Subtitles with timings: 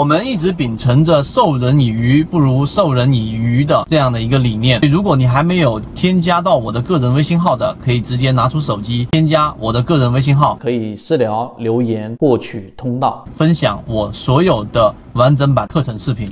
[0.00, 4.80] 我们一直秉承着授人以鱼不如授人以渔的这样的一个理念。
[4.80, 16.30] 如果你还没有添加到我的个人微信号的，可以直接拿出手机添加我的个人微信号，可以私聊留言获取通道，分享我所有的完整版课程视频。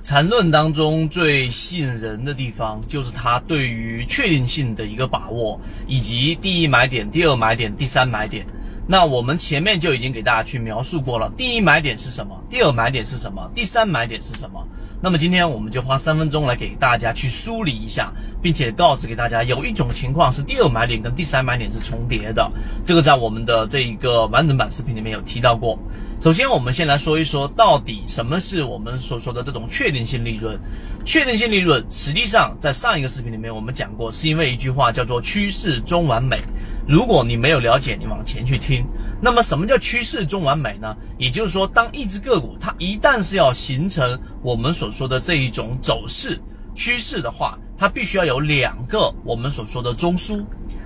[0.00, 8.46] 缠论当中最吸引人的地方，就是它对于确定性的一个把握，以及第一买点、第二买点、第三买点。
[8.86, 14.66] 那我们前面就已经给大家去描述过了，第一买点是什么，第二买点是什么，第三买点是什么。
[15.00, 18.10] 那么今天我们就花三分钟来给大家去梳理一下，
[18.42, 22.50] 并且告知给大家，有一种情况是第二买点跟第三买点是重叠的，
[22.86, 25.78] 这个在我们的这一个完整版视频里面有提到过。
[26.22, 30.58] 首先，我们先来说一说，到底什么是我们所说的这种确定性利润？
[31.04, 36.38] 确定性利润实际上在上一个视频里面我们讲过，是因为一句话叫做“趋势中完美”。
[36.86, 38.86] 如果你没有了解，你往前去听。
[39.22, 40.94] 那么，什么叫趋势中完美呢？
[41.16, 46.38] 也就是说，当一只个股它一旦是要形成我们所说的这一种走势
[46.74, 50.44] 趋势的话，它必须要有两个我们所说的中枢。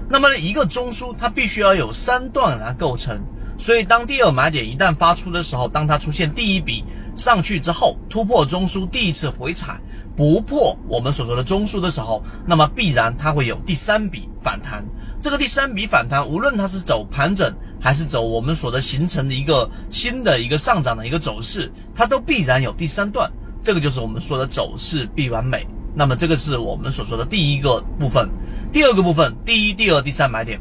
[0.08, 3.20] 那么，一个中枢它必须要有三段来构成。
[3.58, 6.84] 所以，当第二买点一旦发出的时候，当它出现第一笔
[7.18, 9.78] 上去之后，突破中枢第一次回踩
[10.16, 14.84] 不破我们所说的中枢的时候，那么必然它会有第三笔反弹。
[15.20, 23.30] 这个第三笔反弹，无论它是走盘整还是走我们所的形成的一个新的一个上涨的一个走势，它都必然有第三段。
[23.62, 25.66] 这个就是我们说的走势必完美。
[25.94, 28.28] 那么，这个是我们所说的第一个部分。
[28.72, 30.60] 第二个部分，第一、第二、第三买点。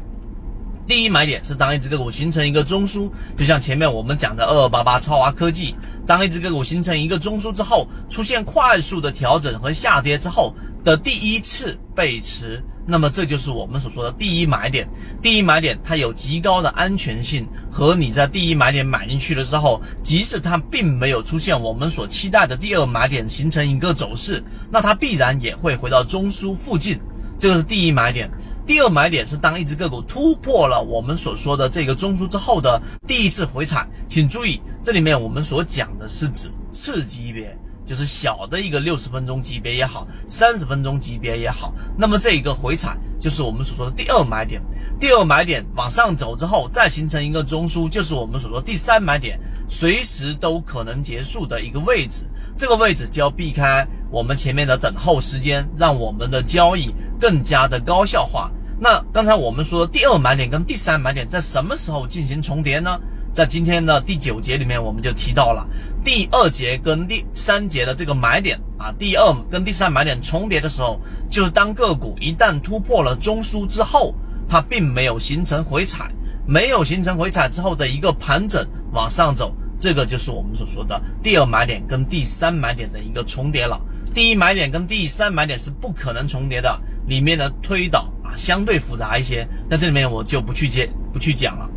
[0.88, 5.74] 第一买点是当一只个股形成一个中枢，就像前面我们讲的二二八八超华科技，
[6.06, 14.88] 当一只个股形成一个中枢之后，出现快速的调整和下跌之后的第一次背驰，那么这就是我们所说的第一买点。
[15.20, 26.98] 第一买点它有极高的安全性，和你在第一买点买进去的时候，即使它并没有出现我们所期待的第二买点形成一个走势，那它必然也会回到中枢附近，
[27.38, 28.30] 这个是第一买点。
[28.68, 44.60] 第二买点是当一只个股突破了我们所说的这个中枢之后的第一次回踩，请注意，这里面我们所讲的是指次级别，就是小的一个六十分钟级别也好，三十分钟级别也好，那么这一个回踩就是我们所说的第二买点。
[45.00, 52.26] 第二买点往上走之后，再形成一个中枢，就是我们所说第三买点，随时都可能结束的一个位置。
[52.54, 58.50] 这个位置就要避开我们前面的等候时间，让我们的交易更加的高效化。
[58.80, 62.98] 那刚才我们说的第二买点跟第三买点在什么时候进行重叠呢？
[63.32, 65.66] 在今天的第九节里面，我们就提到了
[66.04, 71.00] 第二节跟第三节的这个买点啊，第二跟第三买点重叠的时候，
[71.30, 74.14] 就是当个股一旦突破了中枢之后，
[74.48, 76.10] 它并没有形成回踩，
[76.46, 83.80] 没有形成回踩之后的一个盘整往上走，这个就是我们所说的第二买点跟第三买点的一个重叠了。
[84.14, 88.10] 第一买点跟第三买点是不可能重叠的，里面的推导。
[88.36, 91.68] 相对复杂一些，在这里面我就不去接不去讲了。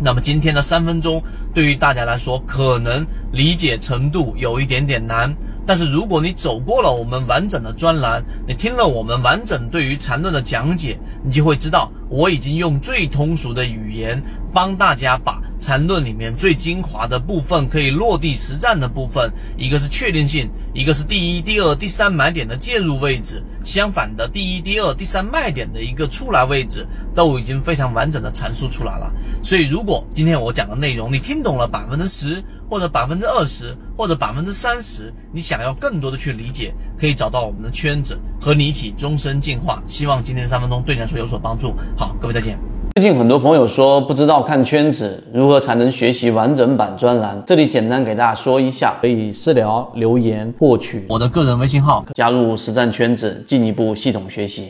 [0.00, 1.22] 那么今天的三分钟
[1.54, 5.32] 对于大家来说可能理解程度有一点点难，
[5.66, 14.22] 但是如果你走过了我们完整的专栏，你听了我们完整对于缠论的讲解，你就会知道我已经用最通俗的语言
[14.52, 23.40] 帮大家把缠论里面最精华的部分可以落地实战的部分，一个是确定性，一个是第一、第二、第三买点的介入位置。
[23.62, 26.84] 相反的，第一、第二、第三卖点的一个出来位置
[27.14, 29.08] 都已经非常完整的阐述出来了。
[29.40, 39.80] 所以，如果今天我讲的内容你听懂了百分之十，或者百分之二十，或者百分之三十，你想要更多的去理解，可以找到我们的圈子，和你一起终身进化。
[39.86, 41.72] 希望今天三分钟对你来说有所帮助。
[41.96, 42.71] 好，各位再见。
[42.94, 54.68] 最近很多朋友说不知道看圈子如何才能学习完整版专栏，这里简单给大家说一下，可以私聊留言获取我的个人微信号，加入实战圈子，进一步系统学习。